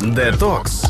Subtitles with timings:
[0.00, 0.84] Детокс.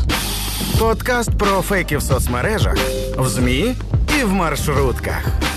[0.79, 2.77] Подкаст про фейки в соцмережах,
[3.17, 3.75] в ЗМІ
[4.19, 5.48] і в маршрутках.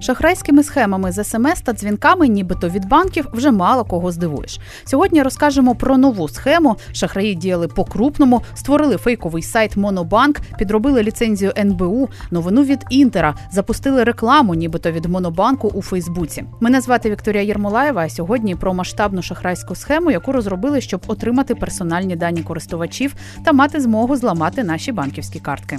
[0.00, 4.60] Шахрайськими схемами з смс та дзвінками, нібито від банків, вже мало кого здивуєш.
[4.84, 6.76] Сьогодні розкажемо про нову схему.
[6.92, 14.54] Шахраї діяли по-крупному, створили фейковий сайт Монобанк, підробили ліцензію НБУ, новину від Інтера, запустили рекламу,
[14.54, 16.44] нібито від Монобанку у Фейсбуці.
[16.60, 18.02] Мене звати Вікторія Єрмолаєва.
[18.02, 23.14] А сьогодні про масштабну шахрайську схему, яку розробили, щоб отримати персональні дані користувачів
[23.44, 25.78] та мати змогу зламати наші банківські картки.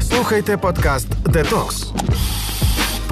[0.00, 1.92] Слухайте подкаст Детокс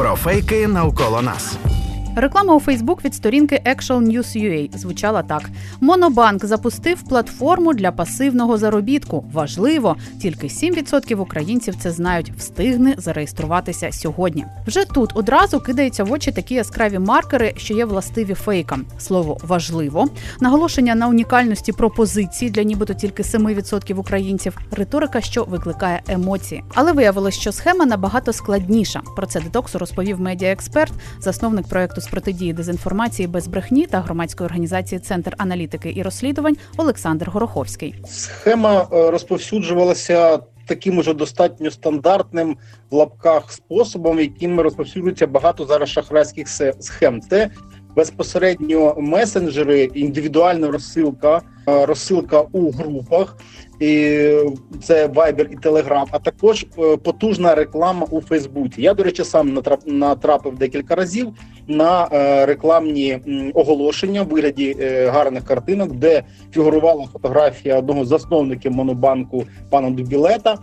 [0.00, 1.69] про фейки навколо нас.
[2.16, 8.58] Реклама у Фейсбук від сторінки Actual News UA звучала так: Монобанк запустив платформу для пасивного
[8.58, 9.24] заробітку.
[9.32, 14.46] Важливо, тільки 7% українців це знають, встигне зареєструватися сьогодні.
[14.66, 18.84] Вже тут одразу кидаються в очі такі яскраві маркери, що є властиві фейкам.
[18.98, 20.08] Слово важливо,
[20.40, 26.64] наголошення на унікальності пропозиції для нібито тільки 7% українців, риторика, що викликає емоції.
[26.74, 29.00] Але виявилось, що схема набагато складніша.
[29.16, 34.98] Про це детоксу розповів медіаексперт, засновник проекту з протидії дезінформації без брехні та громадської організації
[34.98, 37.94] Центр аналітики і розслідувань Олександр Гороховський.
[38.06, 42.56] Схема е, розповсюджувалася таким уже достатньо стандартним
[42.90, 46.48] в лапках способом, яким розповсюджується багато зараз шахрайських
[46.80, 47.20] схем.
[47.20, 47.50] Це
[47.96, 53.36] безпосередньо месенджери, індивідуальна розсилка, розсилка у групах.
[53.80, 54.20] І
[54.82, 58.82] це Viber і Telegram, а також е, потужна реклама у Фейсбуці.
[58.82, 61.28] Я, до речі, сам натрапив декілька разів
[61.68, 63.18] на е, рекламні
[63.54, 64.76] оголошення в вигляді
[65.12, 66.22] гарних картинок, де
[66.52, 70.58] фігурувала фотографія одного з засновників монобанку пана Дубілета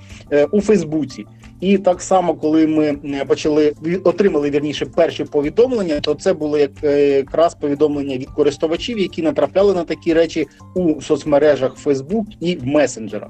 [0.51, 1.25] у Фейсбуці.
[1.59, 6.69] І так само, коли ми почали отримали вірніше перші повідомлення, то це були
[7.15, 13.29] якраз повідомлення від користувачів, які натрапляли на такі речі у соцмережах Facebook і в месенджерах.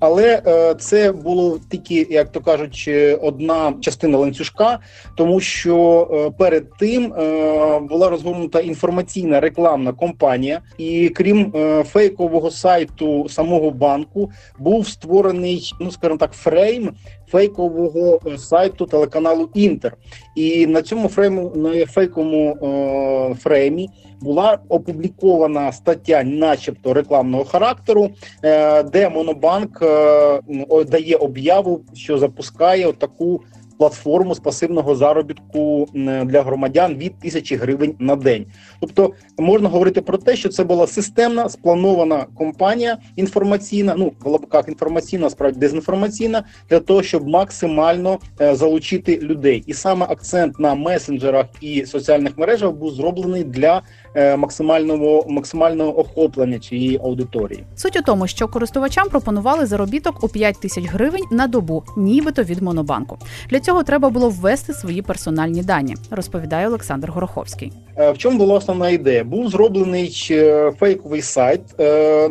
[0.00, 2.90] Але е, це було тільки, як то кажуть,
[3.22, 4.78] одна частина ланцюжка,
[5.16, 11.52] тому що е, перед тим е, була розгорнута інформаційна рекламна кампанія, і крім
[11.84, 16.92] фейкового сайту самого банку, був створений, ну скажімо так, фрейм
[17.30, 19.96] фейкового е, сайту телеканалу Інтер.
[20.36, 23.88] І на цьому фрейму на фейковому е, фреймі
[24.20, 28.10] була опублікована стаття, начебто рекламного характеру,
[28.44, 33.40] е, де Монобанк е, дає об'яву, що запускає таку
[33.78, 35.88] платформу з пасивного заробітку
[36.24, 38.46] для громадян від тисячі гривень на день.
[38.80, 44.68] Тобто можна говорити про те, що це була системна спланована компанія інформаційна, ну в лапках
[44.68, 51.46] інформаційна, справді дезінформаційна, для того, щоб максимально е, залучити людей, і саме акцент на месенджерах
[51.60, 53.82] і соціальних мережах був зроблений для
[54.18, 57.64] Е, максимального максимального охоплення цієї аудиторії.
[57.76, 62.62] Суть у тому, що користувачам пропонували заробіток у 5 тисяч гривень на добу, нібито від
[62.62, 63.18] Монобанку.
[63.50, 67.72] Для цього треба було ввести свої персональні дані, розповідає Олександр Гороховський.
[67.96, 69.24] Е, в чому була основна ідея?
[69.24, 71.60] Був зроблений е, фейковий сайт.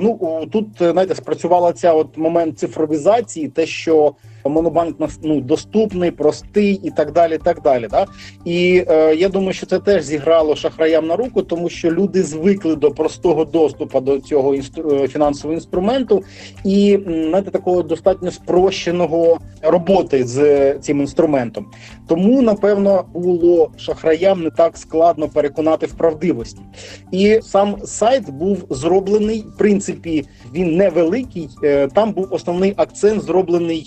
[0.02, 4.14] Ну тут знаєте, спрацювала ця от момент цифровізації, те, що
[4.50, 7.38] монобанк ну, доступний, простий і так далі.
[7.38, 7.88] так далі.
[7.92, 8.06] Да?
[8.46, 12.76] І е, я думаю, що це теж зіграло шахраям на руку, тому що люди звикли
[12.76, 14.92] до простого доступу до цього інстру...
[14.92, 16.24] Е, фінансового інструменту
[16.66, 21.66] і знаєте, такого достатньо спрощеного роботи з цим інструментом.
[22.08, 26.62] Тому напевно було шахраям не так складно переконати в правдивості.
[27.12, 30.26] І сам сайт був зроблений в принципі.
[30.54, 31.50] Він невеликий.
[31.64, 33.86] Е, там був основний акцент зроблений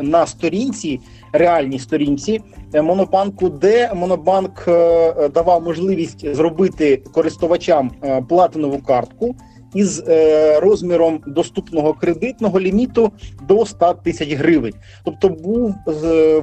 [0.00, 1.00] на сторінці,
[1.32, 2.40] реальній сторінці
[2.74, 7.90] е, Монобанку, де Монобанк е, давав можливість зробити користувачам
[8.28, 9.36] платинову картку
[9.74, 13.12] із е, розміром доступного кредитного ліміту
[13.48, 14.74] до 100 тисяч гривень.
[15.04, 15.74] Тобто був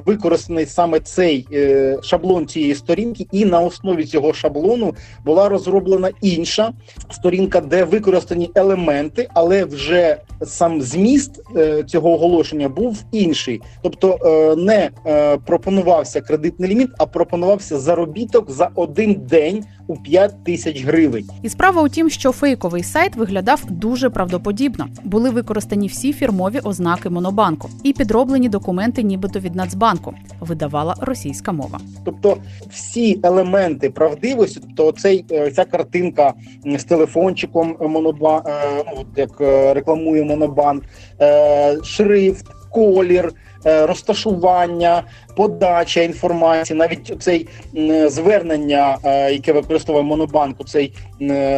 [0.06, 6.72] використаний саме цей е, шаблон цієї сторінки, і на основі цього шаблону була розроблена інша
[7.10, 14.18] сторінка, де використані елементи, але вже сам зміст е, цього оголошення був інший, тобто
[14.58, 14.90] не
[15.46, 21.26] пропонувався кредитний ліміт, а пропонувався заробіток за один день у 5 тисяч гривень.
[21.42, 24.86] І справа у тім, що фейковий сайт виглядав дуже правдоподібно.
[25.04, 31.80] Були використані всі фірмові ознаки Монобанку і підроблені документи, нібито від Нацбанку, видавала російська мова.
[32.04, 32.36] Тобто
[32.70, 36.32] всі елементи правдивості, тобто цей е, ця картинка
[36.78, 40.84] з телефончиком Монобанк, е, ну, як е, рекламує Монобанк,
[41.82, 43.32] шрифт колір,
[43.64, 45.02] розташування,
[45.36, 47.48] подача інформації, навіть цей
[48.06, 50.92] звернення, е, яке використовує монобанку, цей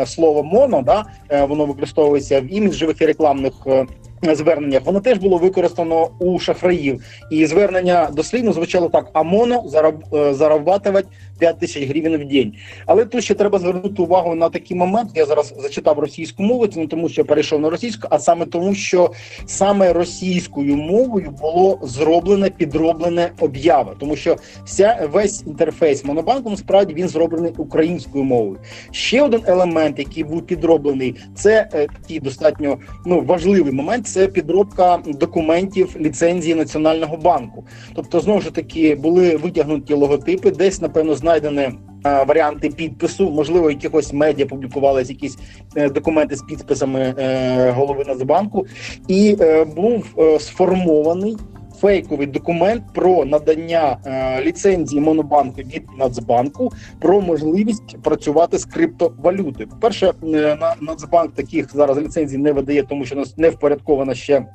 [0.07, 1.05] слово моно, да
[1.47, 3.53] воно використовується в іміджевих і рекламних
[4.23, 7.03] зверненнях, воно теж було використано у шахраїв.
[7.31, 9.65] І звернення дослівно звучало так: АМОНО
[10.33, 11.09] зарабатувати
[11.39, 12.53] 5 тисяч гривень в день.
[12.87, 15.11] Але тут ще треба звернути увагу на такий момент.
[15.15, 18.47] Я зараз зачитав російську мову, це не тому, що я перейшов на російську, а саме
[18.47, 19.13] тому, що
[19.47, 27.09] саме російською мовою було зроблене підроблене об'ява, тому що вся весь інтерфейс монобанку насправді він
[27.09, 28.59] зроблений українською мовою.
[28.91, 34.06] Ще один елемент, який був підроблений, це е, такий достатньо ну важливий момент.
[34.07, 37.65] Це підробка документів ліцензії Національного банку.
[37.95, 41.73] Тобто, знову ж таки були витягнуті логотипи, десь напевно знайдені е,
[42.05, 43.31] варіанти підпису.
[43.31, 45.39] Можливо, якихось медіа публікувалися якісь
[45.77, 48.67] е, документи з підписами е, голови Нацбанку,
[49.09, 49.37] і
[49.77, 50.05] був
[50.39, 51.37] сформований.
[51.81, 59.67] Фейковий документ про надання е, ліцензії монобанку від Нацбанку про можливість працювати з криптовалюти.
[59.67, 64.47] По перше, е, Нацбанк таких зараз ліцензій не видає, тому що нас не впорядкована ще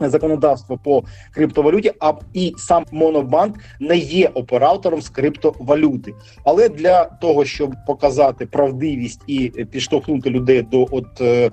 [0.00, 1.02] законодавство по
[1.32, 6.14] криптовалюті, а і сам Монобанк не є оператором з криптовалюти.
[6.44, 11.50] Але для того, щоб показати правдивість і підштовхнути людей до от е,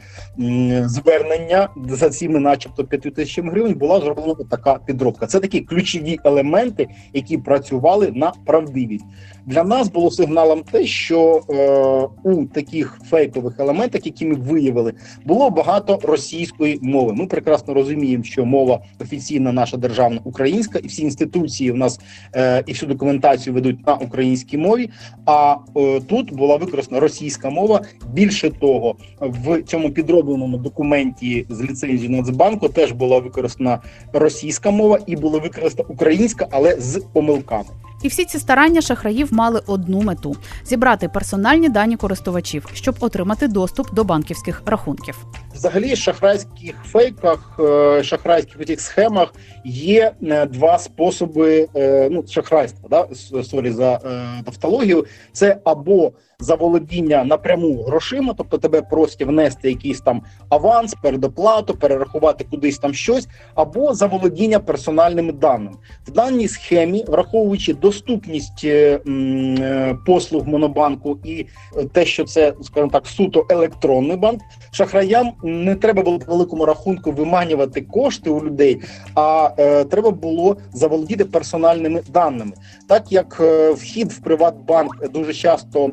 [0.85, 5.27] звернення за цими, начебто, 5 тисячами гривень, була зроблена така підробка.
[5.27, 9.05] Це такі ключові елементи, які працювали на правдивість.
[9.45, 14.93] Для нас було сигналом те, що е, у таких фейкових елементах, які ми виявили,
[15.25, 17.13] було багато російської мови.
[17.13, 21.99] Ми прекрасно розуміємо, що мова офіційна наша державна українська, і всі інституції в нас
[22.35, 24.89] е, і всю документацію ведуть на українській мові.
[25.25, 27.81] А е, тут була використана російська мова.
[28.13, 33.79] Більше того, в цьому підробленому документі з ліцензії Нацбанку теж була використана
[34.13, 37.84] російська мова і була використана українська, але з помилками.
[38.05, 40.35] І всі ці старання шахраїв мали одну мету
[40.65, 45.25] зібрати персональні дані користувачів, щоб отримати доступ до банківських рахунків.
[45.53, 49.33] Взагалі, шахрайських фейках, е, шахрайських схемах
[49.65, 52.89] є е, два способи е, ну шахрайства.
[52.89, 53.99] Да sorry за
[54.45, 55.05] тавтологію.
[55.31, 62.77] Це або заволодіння напряму грошима, тобто тебе просять внести якийсь там аванс, передоплату, перерахувати кудись
[62.77, 65.77] там щось, або заволодіння персональними даними
[66.07, 71.45] в даній схемі, враховуючи доступність е, е, послуг монобанку і
[71.91, 74.41] те, що це скажімо так, суто електронний банк,
[74.71, 78.81] шахраям не треба було по великому рахунку виманювати кошти у людей,
[79.15, 82.51] а е, треба було заволодіти персональними даними,
[82.87, 85.87] так як е, вхід в Приватбанк дуже часто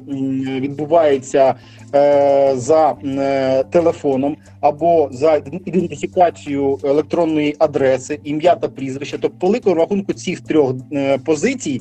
[0.47, 1.55] відбувається
[1.95, 2.97] е, за
[3.71, 10.75] телефоном або за ідентифікацію електронної адреси, ім'я та прізвище, то по великому рахунку цих трьох
[11.25, 11.81] позицій.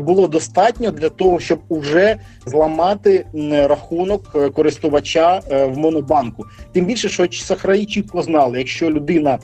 [0.00, 2.16] Було достатньо для того, щоб уже
[2.46, 6.44] зламати рахунок користувача в монобанку.
[6.72, 9.38] Тим більше, що Сахраї чітко знали, якщо людина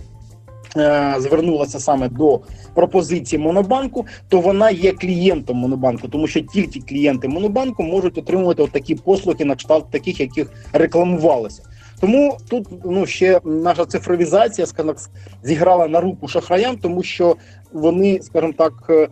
[1.18, 2.40] звернулася саме до
[2.74, 8.94] пропозиції Монобанку, то вона є клієнтом Монобанку, тому що тільки клієнти Монобанку можуть отримувати такі
[8.94, 11.62] послуги на кшталт таких, яких рекламувалося.
[12.00, 14.94] Тому тут ну ще наша цифровізація скажімо,
[15.42, 17.36] зіграла на руку шахраям, тому що
[17.72, 19.08] вони, скажімо так, е,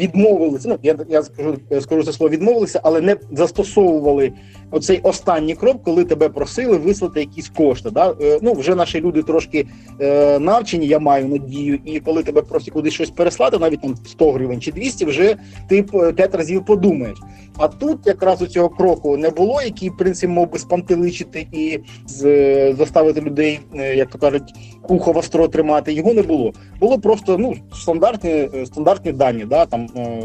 [0.00, 0.68] відмовилися.
[0.68, 4.32] Ну я я скажу, скажу це слово відмовилися, але не застосовували
[4.70, 7.90] оцей останній крок, коли тебе просили вислати якісь кошти.
[7.90, 8.14] Да?
[8.20, 9.66] Е, ну вже наші люди трошки
[10.00, 14.32] е, навчені, я маю надію, і коли тебе просять кудись щось переслати, навіть там 100
[14.32, 15.36] гривень чи 200, вже
[15.68, 15.82] ти
[16.16, 17.18] п'ять разів подумаєш.
[17.58, 21.78] А тут якраз у цього кроку не було, який в принципі мов би спантеличити і
[22.78, 24.54] заставити людей, е, як то кажуть,
[24.88, 25.92] ухо востро тримати.
[25.92, 26.52] Його не було.
[26.80, 29.86] Було просто ну стандартні е, стандартні дані, да там.
[29.96, 30.22] Е,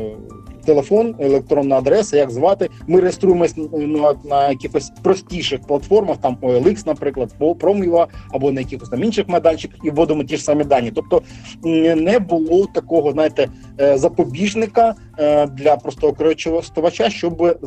[0.65, 2.69] телефон, електронна адреса, як звати.
[2.87, 9.03] Ми реєструємось на, на якихось простіших платформах, там OLX, наприклад, Prom.ua, або на якихось там
[9.03, 10.91] інших майданчиках, і вводимо ті ж самі дані.
[10.95, 11.21] Тобто
[11.95, 13.47] не було такого, знаєте,
[13.93, 14.95] запобіжника
[15.57, 17.57] для простого користувача, щоб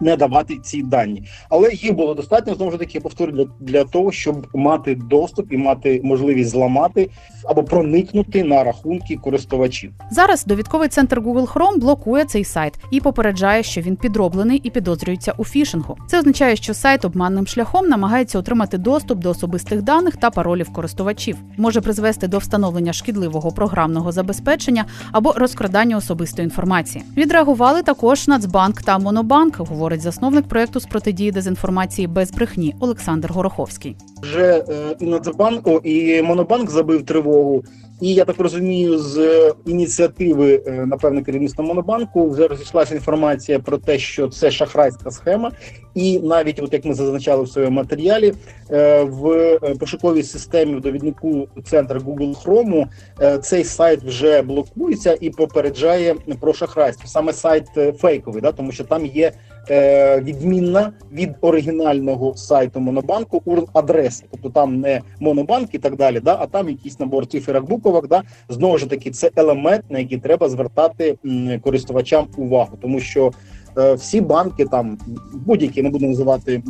[0.00, 4.12] не давати ці дані, але їх було достатньо знову ж таки повторю для, для того,
[4.12, 7.10] щоб мати доступ і мати можливість зламати
[7.44, 9.92] або проникнути на рахунки користувачів.
[10.10, 15.32] Зараз довідковий центр Google Chrome блокує цей сайт і попереджає, що він підроблений і підозрюється
[15.38, 15.96] у фішингу.
[16.06, 21.36] Це означає, що сайт обманним шляхом намагається отримати доступ до особистих даних та паролів користувачів,
[21.56, 27.04] може призвести до встановлення шкідливого програмного забезпечення або розкрадання особистої інформації.
[27.16, 33.96] Відреагували також Нацбанк та Монобанк говорить засновник проекту з протидії дезінформації без брехні Олександр Гороховський.
[34.22, 37.62] Вже е, і Нацбанк, і Монобанк забив тривогу.
[38.02, 43.98] І я так розумію, з ініціативи, е, напевне, керівництва Монобанку вже розійшлася інформація про те,
[43.98, 45.52] що це шахрайська схема,
[45.94, 48.34] і навіть, от як ми зазначали в своєму матеріалі,
[48.70, 52.86] е, в е, пошуковій системі в довіднику центр Google Chrome
[53.20, 57.06] е, цей сайт вже блокується і попереджає про шахрайство.
[57.06, 59.32] Саме сайт е, фейковий, да, тому що там є
[59.70, 66.20] е, відмінна від оригінального сайту Монобанку урл адреси, тобто там не Монобанк і так далі,
[66.20, 68.08] да, а там якийсь набор циферок буквок.
[68.08, 73.30] Да, знову ж таки, це елемент, на який треба звертати м, користувачам увагу, тому що.
[73.78, 74.98] е, Всі банки там
[75.34, 76.62] будь-які не буду називати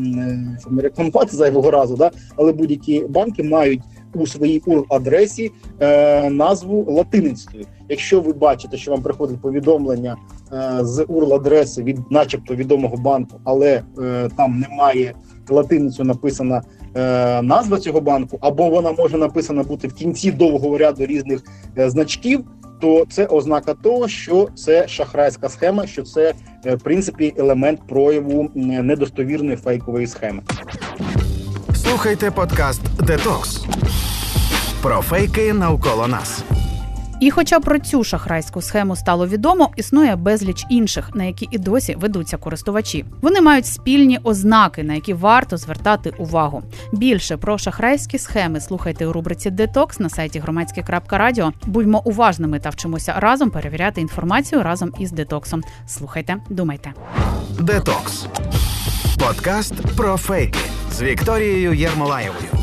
[0.60, 3.80] щоб не рекламувати зайвого разу, да але будь-які банки мають
[4.14, 7.64] у своїй урл адресі е, назву латиницею.
[7.88, 10.16] Якщо ви бачите, що вам приходить повідомлення
[10.80, 15.14] з урл адреси від, начебто, відомого банку, але е, там немає
[15.48, 16.62] латиницю написана
[16.96, 21.42] е, назва цього банку, або вона може написана бути в кінці довгого ряду різних
[21.78, 22.44] е, значків.
[22.80, 26.34] То це ознака того, що це шахрайська схема, що це
[26.66, 30.42] е, в принципі елемент прояву недостовірної фейкової схеми.
[31.74, 33.66] Слухайте подкаст Детокс
[34.82, 36.44] про фейки навколо нас.
[37.22, 41.94] І, хоча про цю шахрайську схему стало відомо, існує безліч інших, на які і досі
[41.94, 43.04] ведуться користувачі.
[43.20, 46.62] Вони мають спільні ознаки, на які варто звертати увагу.
[46.92, 51.52] Більше про шахрайські схеми слухайте у рубриці Детокс на сайті громадське.радіо.
[51.66, 55.62] Будьмо уважними та вчимося разом перевіряти інформацію разом із детоксом.
[55.86, 56.92] Слухайте, думайте.
[57.60, 58.26] Детокс.
[59.18, 60.60] Подкаст про фейки
[60.92, 62.61] з Вікторією Єрмолаєвою.